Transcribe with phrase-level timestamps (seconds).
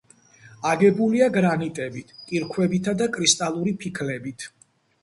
[0.69, 4.53] აგებულია გრანიტებით, კირქვებითა და კრისტალური ფიქლებით.